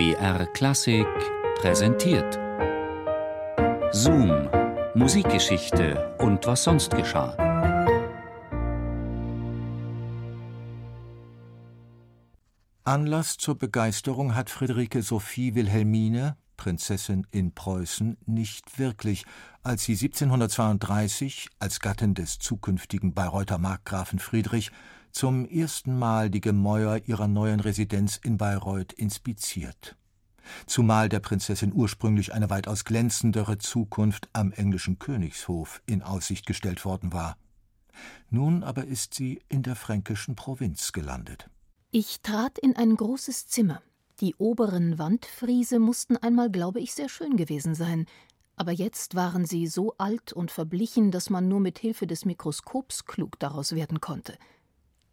BR 0.00 0.46
Klassik 0.46 1.06
präsentiert. 1.56 2.38
Zoom, 3.92 4.48
Musikgeschichte 4.94 6.16
und 6.16 6.46
was 6.46 6.64
sonst 6.64 6.96
geschah. 6.96 7.36
Anlass 12.82 13.36
zur 13.36 13.58
Begeisterung 13.58 14.34
hat 14.34 14.48
Friederike 14.48 15.02
Sophie 15.02 15.54
Wilhelmine, 15.54 16.38
Prinzessin 16.56 17.26
in 17.30 17.52
Preußen, 17.52 18.16
nicht 18.24 18.78
wirklich, 18.78 19.26
als 19.62 19.84
sie 19.84 19.92
1732 19.92 21.50
als 21.58 21.78
Gattin 21.78 22.14
des 22.14 22.38
zukünftigen 22.38 23.12
Bayreuther 23.12 23.58
Markgrafen 23.58 24.18
Friedrich 24.18 24.70
zum 25.12 25.46
ersten 25.46 25.98
Mal 25.98 26.30
die 26.30 26.40
Gemäuer 26.40 27.00
ihrer 27.06 27.28
neuen 27.28 27.60
Residenz 27.60 28.16
in 28.22 28.38
Bayreuth 28.38 28.92
inspiziert. 28.92 29.96
Zumal 30.66 31.08
der 31.08 31.20
Prinzessin 31.20 31.72
ursprünglich 31.72 32.32
eine 32.32 32.50
weitaus 32.50 32.84
glänzendere 32.84 33.58
Zukunft 33.58 34.28
am 34.32 34.52
englischen 34.52 34.98
Königshof 34.98 35.82
in 35.86 36.02
Aussicht 36.02 36.46
gestellt 36.46 36.84
worden 36.84 37.12
war. 37.12 37.36
Nun 38.30 38.62
aber 38.62 38.84
ist 38.84 39.14
sie 39.14 39.40
in 39.48 39.62
der 39.62 39.76
fränkischen 39.76 40.36
Provinz 40.36 40.92
gelandet. 40.92 41.48
Ich 41.90 42.20
trat 42.22 42.58
in 42.58 42.76
ein 42.76 42.96
großes 42.96 43.48
Zimmer. 43.48 43.82
Die 44.20 44.34
oberen 44.36 44.98
Wandfriese 44.98 45.78
mussten 45.78 46.16
einmal, 46.16 46.50
glaube 46.50 46.80
ich, 46.80 46.94
sehr 46.94 47.08
schön 47.08 47.36
gewesen 47.36 47.74
sein, 47.74 48.06
aber 48.54 48.72
jetzt 48.72 49.14
waren 49.14 49.46
sie 49.46 49.66
so 49.66 49.94
alt 49.96 50.34
und 50.34 50.50
verblichen, 50.50 51.10
dass 51.10 51.30
man 51.30 51.48
nur 51.48 51.60
mit 51.60 51.78
Hilfe 51.78 52.06
des 52.06 52.26
Mikroskops 52.26 53.06
klug 53.06 53.38
daraus 53.38 53.74
werden 53.74 54.02
konnte. 54.02 54.36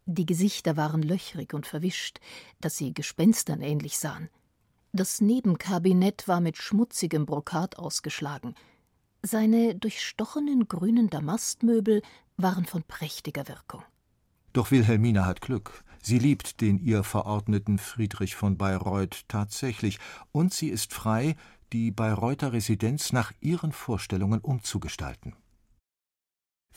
Die 0.09 0.25
Gesichter 0.25 0.77
waren 0.77 1.03
löchrig 1.03 1.53
und 1.53 1.67
verwischt, 1.67 2.21
dass 2.61 2.77
sie 2.77 2.93
Gespenstern 2.93 3.61
ähnlich 3.61 3.99
sahen. 3.99 4.29
Das 4.93 5.19
Nebenkabinett 5.19 6.29
war 6.29 6.39
mit 6.39 6.55
schmutzigem 6.55 7.25
Brokat 7.25 7.77
ausgeschlagen. 7.77 8.55
Seine 9.21 9.75
durchstochenen 9.75 10.69
grünen 10.69 11.09
Damastmöbel 11.09 12.01
waren 12.37 12.65
von 12.65 12.83
prächtiger 12.83 13.49
Wirkung. 13.49 13.83
Doch 14.53 14.71
Wilhelmina 14.71 15.25
hat 15.25 15.41
Glück. 15.41 15.83
Sie 16.01 16.19
liebt 16.19 16.61
den 16.61 16.79
ihr 16.79 17.03
verordneten 17.03 17.77
Friedrich 17.77 18.35
von 18.35 18.57
Bayreuth 18.57 19.25
tatsächlich, 19.27 19.99
und 20.31 20.53
sie 20.53 20.69
ist 20.69 20.93
frei, 20.93 21.35
die 21.73 21.91
Bayreuther 21.91 22.53
Residenz 22.53 23.11
nach 23.11 23.33
ihren 23.41 23.73
Vorstellungen 23.73 24.39
umzugestalten. 24.39 25.35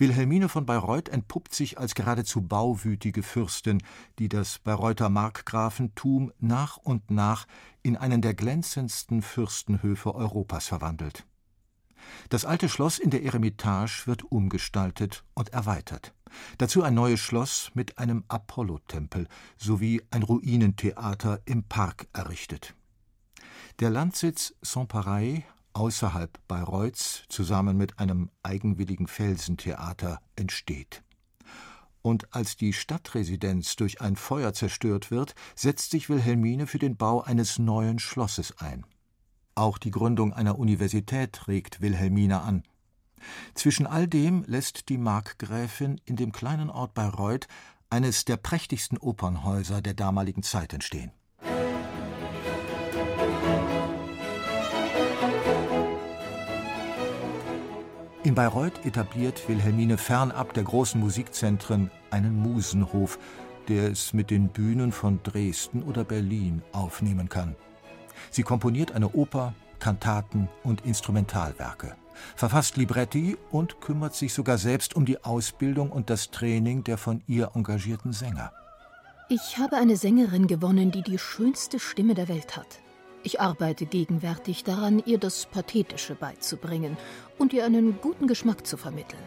Wilhelmine 0.00 0.48
von 0.48 0.64
Bayreuth 0.64 1.10
entpuppt 1.10 1.54
sich 1.54 1.78
als 1.78 1.94
geradezu 1.94 2.40
bauwütige 2.40 3.22
Fürstin, 3.22 3.82
die 4.18 4.30
das 4.30 4.58
Bayreuther 4.58 5.10
Markgrafentum 5.10 6.32
nach 6.38 6.78
und 6.78 7.10
nach 7.10 7.46
in 7.82 7.98
einen 7.98 8.22
der 8.22 8.32
glänzendsten 8.32 9.20
Fürstenhöfe 9.20 10.14
Europas 10.14 10.68
verwandelt. 10.68 11.26
Das 12.30 12.46
alte 12.46 12.70
Schloss 12.70 12.98
in 12.98 13.10
der 13.10 13.24
Eremitage 13.24 14.04
wird 14.06 14.24
umgestaltet 14.24 15.22
und 15.34 15.50
erweitert. 15.50 16.14
Dazu 16.56 16.82
ein 16.82 16.94
neues 16.94 17.20
Schloss 17.20 17.70
mit 17.74 17.98
einem 17.98 18.24
Apollotempel 18.28 19.28
sowie 19.58 20.02
ein 20.10 20.22
Ruinentheater 20.22 21.42
im 21.44 21.64
Park 21.64 22.08
errichtet. 22.14 22.74
Der 23.80 23.90
Landsitz 23.90 24.54
Saint-Pareil 24.62 25.44
außerhalb 25.72 26.38
Bayreuths 26.48 27.24
zusammen 27.28 27.76
mit 27.76 27.98
einem 27.98 28.30
eigenwilligen 28.42 29.06
Felsentheater 29.06 30.20
entsteht. 30.36 31.02
Und 32.02 32.34
als 32.34 32.56
die 32.56 32.72
Stadtresidenz 32.72 33.76
durch 33.76 34.00
ein 34.00 34.16
Feuer 34.16 34.52
zerstört 34.54 35.10
wird, 35.10 35.34
setzt 35.54 35.90
sich 35.90 36.08
Wilhelmine 36.08 36.66
für 36.66 36.78
den 36.78 36.96
Bau 36.96 37.20
eines 37.20 37.58
neuen 37.58 37.98
Schlosses 37.98 38.58
ein. 38.58 38.86
Auch 39.54 39.76
die 39.76 39.90
Gründung 39.90 40.32
einer 40.32 40.58
Universität 40.58 41.46
regt 41.46 41.80
Wilhelmine 41.80 42.40
an. 42.40 42.62
Zwischen 43.54 43.86
all 43.86 44.08
dem 44.08 44.44
lässt 44.46 44.88
die 44.88 44.96
Markgräfin 44.96 46.00
in 46.06 46.16
dem 46.16 46.32
kleinen 46.32 46.70
Ort 46.70 46.94
Bayreuth 46.94 47.48
eines 47.90 48.24
der 48.24 48.38
prächtigsten 48.38 48.96
Opernhäuser 48.96 49.82
der 49.82 49.94
damaligen 49.94 50.42
Zeit 50.42 50.72
entstehen. 50.72 51.12
In 58.22 58.34
Bayreuth 58.34 58.84
etabliert 58.84 59.48
Wilhelmine 59.48 59.96
fernab 59.96 60.52
der 60.52 60.64
großen 60.64 61.00
Musikzentren 61.00 61.90
einen 62.10 62.36
Musenhof, 62.36 63.18
der 63.66 63.90
es 63.90 64.12
mit 64.12 64.30
den 64.30 64.48
Bühnen 64.48 64.92
von 64.92 65.22
Dresden 65.22 65.82
oder 65.82 66.04
Berlin 66.04 66.60
aufnehmen 66.72 67.30
kann. 67.30 67.56
Sie 68.30 68.42
komponiert 68.42 68.92
eine 68.92 69.08
Oper, 69.14 69.54
Kantaten 69.78 70.50
und 70.64 70.84
Instrumentalwerke, 70.84 71.96
verfasst 72.36 72.76
Libretti 72.76 73.38
und 73.50 73.80
kümmert 73.80 74.14
sich 74.14 74.34
sogar 74.34 74.58
selbst 74.58 74.94
um 74.96 75.06
die 75.06 75.24
Ausbildung 75.24 75.90
und 75.90 76.10
das 76.10 76.30
Training 76.30 76.84
der 76.84 76.98
von 76.98 77.22
ihr 77.26 77.52
engagierten 77.54 78.12
Sänger. 78.12 78.52
Ich 79.30 79.56
habe 79.56 79.76
eine 79.76 79.96
Sängerin 79.96 80.46
gewonnen, 80.46 80.90
die 80.90 81.02
die 81.02 81.18
schönste 81.18 81.78
Stimme 81.78 82.12
der 82.12 82.28
Welt 82.28 82.54
hat. 82.58 82.80
Ich 83.22 83.40
arbeite 83.40 83.86
gegenwärtig 83.86 84.64
daran, 84.64 85.02
ihr 85.04 85.18
das 85.18 85.46
Pathetische 85.46 86.14
beizubringen 86.14 86.96
und 87.38 87.52
ihr 87.52 87.64
einen 87.64 88.00
guten 88.00 88.26
Geschmack 88.26 88.66
zu 88.66 88.76
vermitteln. 88.76 89.22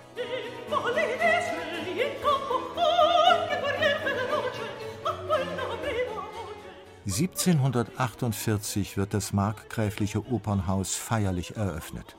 1748 7.06 8.98
wird 8.98 9.14
das 9.14 9.34
markgräfliche 9.34 10.25
Opernhaus 10.25 10.96
feierlich 10.96 11.56
eröffnet. 11.56 12.16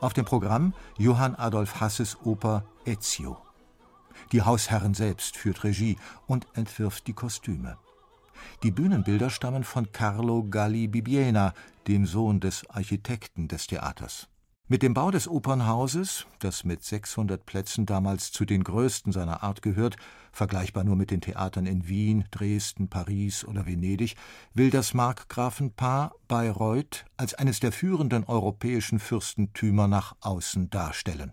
Auf 0.00 0.14
dem 0.14 0.24
Programm 0.24 0.72
Johann 0.96 1.34
Adolf 1.34 1.80
Hasses 1.80 2.16
Oper 2.24 2.64
Ezio. 2.86 3.36
Die 4.32 4.42
Hausherrin 4.42 4.94
selbst 4.94 5.36
führt 5.36 5.64
Regie 5.64 5.98
und 6.26 6.46
entwirft 6.54 7.06
die 7.06 7.12
Kostüme. 7.12 7.76
Die 8.62 8.70
Bühnenbilder 8.70 9.30
stammen 9.30 9.64
von 9.64 9.92
Carlo 9.92 10.44
Galli 10.44 10.88
Bibiena, 10.88 11.54
dem 11.86 12.06
Sohn 12.06 12.40
des 12.40 12.68
Architekten 12.70 13.48
des 13.48 13.66
Theaters. 13.66 14.28
Mit 14.66 14.82
dem 14.82 14.94
Bau 14.94 15.10
des 15.10 15.28
Opernhauses, 15.28 16.26
das 16.38 16.64
mit 16.64 16.82
600 16.82 17.44
Plätzen 17.44 17.84
damals 17.84 18.32
zu 18.32 18.46
den 18.46 18.64
größten 18.64 19.12
seiner 19.12 19.42
Art 19.42 19.60
gehört, 19.60 19.96
vergleichbar 20.32 20.84
nur 20.84 20.96
mit 20.96 21.10
den 21.10 21.20
Theatern 21.20 21.66
in 21.66 21.86
Wien, 21.86 22.24
Dresden, 22.30 22.88
Paris 22.88 23.44
oder 23.44 23.66
Venedig, 23.66 24.16
will 24.54 24.70
das 24.70 24.94
Markgrafenpaar 24.94 26.14
Bayreuth 26.28 27.04
als 27.18 27.34
eines 27.34 27.60
der 27.60 27.72
führenden 27.72 28.24
europäischen 28.24 29.00
Fürstentümer 29.00 29.86
nach 29.86 30.16
außen 30.20 30.70
darstellen. 30.70 31.32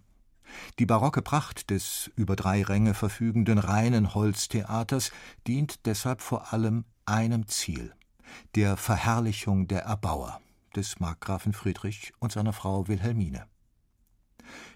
Die 0.80 0.86
barocke 0.86 1.22
Pracht 1.22 1.70
des 1.70 2.12
über 2.16 2.36
drei 2.36 2.64
Ränge 2.64 2.94
verfügenden 2.94 3.58
reinen 3.58 4.14
Holztheaters 4.14 5.12
dient 5.48 5.86
deshalb 5.86 6.22
vor 6.22 6.54
allem 6.54 6.86
einem 7.06 7.48
Ziel 7.48 7.94
der 8.56 8.78
Verherrlichung 8.78 9.68
der 9.68 9.84
Erbauer, 9.84 10.42
des 10.76 11.00
Markgrafen 11.00 11.54
Friedrich 11.54 12.14
und 12.20 12.32
seiner 12.32 12.54
Frau 12.54 12.88
Wilhelmine. 12.88 13.46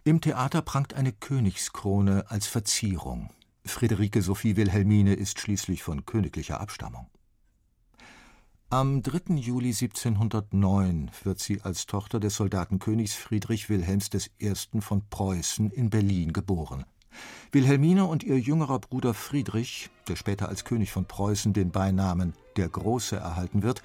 Im 0.03 0.21
Theater 0.21 0.61
prangt 0.61 0.93
eine 0.93 1.11
Königskrone 1.11 2.25
als 2.29 2.47
Verzierung. 2.47 3.29
Friederike 3.65 4.21
Sophie 4.21 4.55
Wilhelmine 4.55 5.13
ist 5.13 5.39
schließlich 5.39 5.83
von 5.83 6.05
königlicher 6.05 6.59
Abstammung. 6.59 7.09
Am 8.71 9.03
3. 9.03 9.35
Juli 9.35 9.69
1709 9.69 11.11
wird 11.23 11.39
sie 11.39 11.61
als 11.61 11.85
Tochter 11.85 12.19
des 12.19 12.35
Soldatenkönigs 12.35 13.13
Friedrich 13.13 13.69
Wilhelms 13.69 14.09
I. 14.41 14.81
von 14.81 15.07
Preußen 15.07 15.69
in 15.69 15.91
Berlin 15.91 16.33
geboren. 16.33 16.83
Wilhelmine 17.51 18.05
und 18.05 18.23
ihr 18.23 18.39
jüngerer 18.39 18.79
Bruder 18.79 19.13
Friedrich, 19.13 19.91
der 20.07 20.15
später 20.15 20.49
als 20.49 20.65
König 20.65 20.91
von 20.91 21.05
Preußen 21.05 21.53
den 21.53 21.69
Beinamen 21.69 22.33
der 22.57 22.67
Große 22.67 23.15
erhalten 23.15 23.61
wird, 23.61 23.83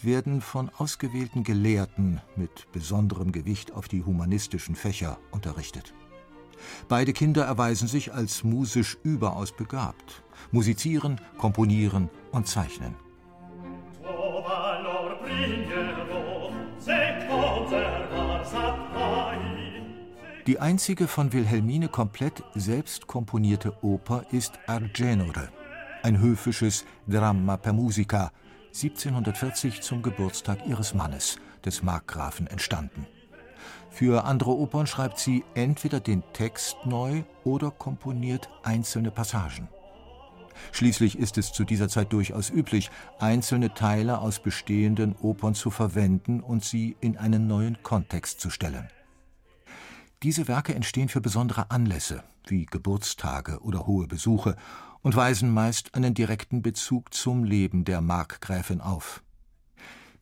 werden 0.00 0.40
von 0.40 0.70
ausgewählten 0.78 1.44
Gelehrten 1.44 2.22
mit 2.34 2.72
besonderem 2.72 3.32
Gewicht 3.32 3.72
auf 3.72 3.86
die 3.86 4.02
humanistischen 4.02 4.76
Fächer 4.76 5.18
unterrichtet. 5.30 5.92
Beide 6.88 7.12
Kinder 7.12 7.44
erweisen 7.44 7.86
sich 7.86 8.14
als 8.14 8.44
musisch 8.44 8.96
überaus 9.02 9.54
begabt, 9.54 10.22
musizieren, 10.52 11.20
komponieren 11.36 12.08
und 12.30 12.48
zeichnen. 12.48 12.96
Die 20.48 20.58
einzige 20.58 21.06
von 21.06 21.32
Wilhelmine 21.32 21.86
komplett 21.86 22.42
selbst 22.56 23.06
komponierte 23.06 23.84
Oper 23.84 24.24
ist 24.32 24.58
Argenore, 24.66 25.50
ein 26.02 26.18
höfisches 26.18 26.84
Dramma 27.06 27.56
per 27.56 27.72
Musica, 27.72 28.32
1740 28.74 29.82
zum 29.82 30.02
Geburtstag 30.02 30.66
ihres 30.66 30.94
Mannes, 30.94 31.36
des 31.64 31.84
Markgrafen, 31.84 32.48
entstanden. 32.48 33.06
Für 33.88 34.24
andere 34.24 34.50
Opern 34.50 34.88
schreibt 34.88 35.20
sie 35.20 35.44
entweder 35.54 36.00
den 36.00 36.24
Text 36.32 36.76
neu 36.84 37.22
oder 37.44 37.70
komponiert 37.70 38.48
einzelne 38.64 39.12
Passagen. 39.12 39.68
Schließlich 40.72 41.20
ist 41.20 41.38
es 41.38 41.52
zu 41.52 41.62
dieser 41.62 41.88
Zeit 41.88 42.12
durchaus 42.12 42.50
üblich, 42.50 42.90
einzelne 43.20 43.74
Teile 43.74 44.18
aus 44.18 44.40
bestehenden 44.40 45.14
Opern 45.22 45.54
zu 45.54 45.70
verwenden 45.70 46.40
und 46.40 46.64
sie 46.64 46.96
in 47.00 47.16
einen 47.16 47.46
neuen 47.46 47.80
Kontext 47.84 48.40
zu 48.40 48.50
stellen. 48.50 48.88
Diese 50.22 50.46
Werke 50.46 50.74
entstehen 50.74 51.08
für 51.08 51.20
besondere 51.20 51.72
Anlässe, 51.72 52.22
wie 52.46 52.66
Geburtstage 52.66 53.60
oder 53.60 53.86
hohe 53.86 54.06
Besuche, 54.06 54.56
und 55.00 55.16
weisen 55.16 55.52
meist 55.52 55.96
einen 55.96 56.14
direkten 56.14 56.62
Bezug 56.62 57.12
zum 57.12 57.42
Leben 57.42 57.84
der 57.84 58.00
Markgräfin 58.00 58.80
auf. 58.80 59.24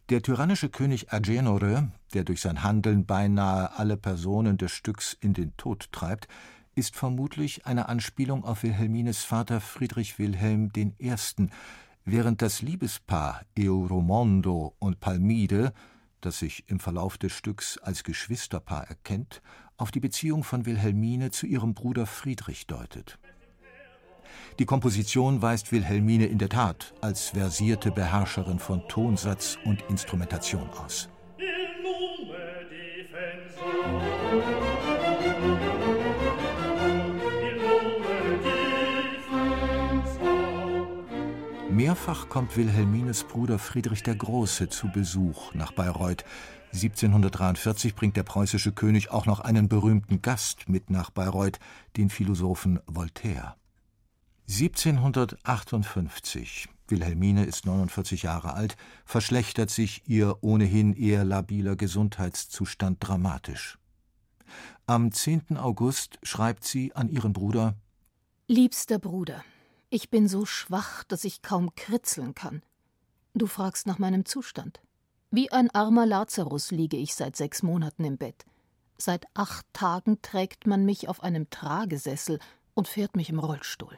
Der 0.09 0.23
tyrannische 0.23 0.71
König 0.71 1.13
Agenore, 1.13 1.93
der 2.15 2.25
durch 2.25 2.41
sein 2.41 2.63
Handeln 2.63 3.05
beinahe 3.05 3.79
alle 3.79 3.99
Personen 3.99 4.57
des 4.57 4.73
Stücks 4.73 5.13
in 5.21 5.35
den 5.35 5.55
Tod 5.59 5.93
treibt, 5.93 6.29
ist 6.75 6.97
vermutlich 6.97 7.67
eine 7.67 7.91
Anspielung 7.91 8.43
auf 8.43 8.63
Wilhelmines 8.63 9.23
Vater 9.23 9.61
Friedrich 9.61 10.19
Wilhelm 10.19 10.73
I., 10.75 11.15
während 12.07 12.41
das 12.41 12.63
Liebespaar 12.63 13.43
Euromondo 13.59 14.75
und 14.79 14.99
Palmide, 15.01 15.75
das 16.23 16.39
sich 16.39 16.65
im 16.69 16.81
Verlauf 16.81 17.19
des 17.19 17.33
Stücks 17.33 17.77
als 17.79 18.03
Geschwisterpaar 18.03 18.89
erkennt, 18.89 19.43
auf 19.81 19.91
die 19.91 20.01
Beziehung 20.01 20.45
von 20.45 20.67
Wilhelmine 20.67 21.31
zu 21.31 21.47
ihrem 21.47 21.75
Bruder 21.75 22.07
Friedrich 22.07 22.67
deutet. 22.67 23.19
Die 24.59 24.67
Komposition 24.67 25.41
weist 25.43 25.73
Wilhelmine 25.73 26.27
in 26.27 26.39
der 26.39 26.51
Tat 26.51 26.93
als 27.01 27.31
versierte 27.31 27.91
Beherrscherin 27.91 28.59
von 28.59 28.87
Tonsatz 28.89 29.57
und 29.65 29.83
Instrumentation 29.89 30.69
aus. 30.71 31.09
Mehrfach 41.71 42.29
kommt 42.29 42.57
Wilhelmines 42.59 43.25
Bruder 43.25 43.59
Friedrich 43.59 44.03
der 44.03 44.17
Große 44.17 44.69
zu 44.69 44.89
Besuch 44.93 45.55
nach 45.55 45.73
Bayreuth. 45.73 46.25
1743 46.73 47.95
bringt 47.95 48.17
der 48.17 48.23
preußische 48.23 48.73
König 48.73 49.11
auch 49.11 49.27
noch 49.27 49.41
einen 49.41 49.69
berühmten 49.69 50.23
Gast 50.23 50.67
mit 50.69 50.89
nach 50.91 51.11
Bayreuth, 51.11 51.59
den 51.97 52.09
Philosophen 52.11 52.81
Voltaire. 52.87 53.57
1758 54.49 56.69
Wilhelmine 56.89 57.45
ist 57.45 57.67
49 57.67 58.23
Jahre 58.25 58.55
alt, 58.55 58.77
verschlechtert 59.05 59.71
sich 59.71 60.09
ihr 60.09 60.43
ohnehin 60.43 60.93
eher 60.95 61.25
labiler 61.25 61.77
Gesundheitszustand 61.77 62.99
dramatisch. 63.01 63.79
Am 64.87 65.13
10. 65.13 65.57
August 65.57 66.19
schreibt 66.23 66.65
sie 66.65 66.95
an 66.95 67.09
ihren 67.09 67.33
Bruder 67.33 67.75
Liebster 68.49 68.99
Bruder, 68.99 69.45
ich 69.91 70.11
bin 70.11 70.27
so 70.27 70.45
schwach, 70.45 71.05
dass 71.05 71.23
ich 71.25 71.43
kaum 71.43 71.73
kritzeln 71.77 72.35
kann. 72.35 72.63
Du 73.35 73.47
fragst 73.47 73.87
nach 73.87 74.01
meinem 74.01 74.25
Zustand. 74.25 74.81
Wie 75.33 75.53
ein 75.53 75.71
armer 75.71 76.07
Lazarus 76.07 76.73
liege 76.73 76.97
ich 76.97 77.15
seit 77.15 77.37
sechs 77.37 77.63
Monaten 77.63 78.05
im 78.05 78.19
Bett. 78.19 78.45
Seit 78.99 79.27
acht 79.35 79.65
Tagen 79.73 80.21
trägt 80.23 80.67
man 80.67 80.85
mich 80.85 81.09
auf 81.09 81.23
einem 81.23 81.49
Tragesessel 81.51 82.41
und 82.75 82.89
fährt 82.89 83.15
mich 83.15 83.31
im 83.31 83.39
Rollstuhl. 83.39 83.97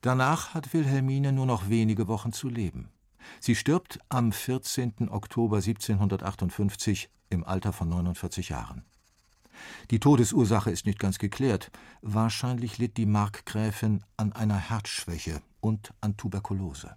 Danach 0.00 0.54
hat 0.54 0.74
Wilhelmine 0.74 1.30
nur 1.32 1.46
noch 1.46 1.68
wenige 1.68 2.08
Wochen 2.08 2.32
zu 2.32 2.48
leben. 2.48 2.90
Sie 3.38 3.54
stirbt 3.54 4.00
am 4.08 4.32
14. 4.32 5.08
Oktober 5.10 5.58
1758 5.58 7.08
im 7.30 7.44
Alter 7.44 7.72
von 7.72 7.88
49 7.88 8.48
Jahren. 8.48 8.84
Die 9.92 10.00
Todesursache 10.00 10.72
ist 10.72 10.86
nicht 10.86 10.98
ganz 10.98 11.18
geklärt. 11.18 11.70
Wahrscheinlich 12.02 12.78
litt 12.78 12.96
die 12.96 13.06
Markgräfin 13.06 14.02
an 14.16 14.32
einer 14.32 14.58
Herzschwäche 14.58 15.40
und 15.60 15.94
an 16.00 16.16
Tuberkulose. 16.16 16.96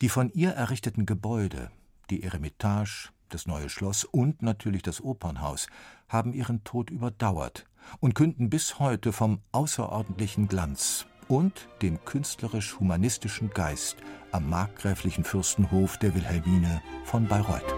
Die 0.00 0.08
von 0.08 0.30
ihr 0.30 0.50
errichteten 0.50 1.06
Gebäude, 1.06 1.70
die 2.10 2.22
Eremitage, 2.22 3.10
das 3.28 3.46
neue 3.46 3.68
Schloss 3.68 4.04
und 4.04 4.42
natürlich 4.42 4.82
das 4.82 5.02
Opernhaus, 5.02 5.66
haben 6.08 6.32
ihren 6.32 6.64
Tod 6.64 6.90
überdauert 6.90 7.66
und 8.00 8.14
künden 8.14 8.50
bis 8.50 8.78
heute 8.78 9.12
vom 9.12 9.40
außerordentlichen 9.52 10.48
Glanz 10.48 11.06
und 11.28 11.68
dem 11.82 12.04
künstlerisch-humanistischen 12.04 13.50
Geist 13.50 13.96
am 14.32 14.48
markgräflichen 14.48 15.24
Fürstenhof 15.24 15.98
der 15.98 16.14
Wilhelmine 16.14 16.82
von 17.04 17.26
Bayreuth. 17.26 17.74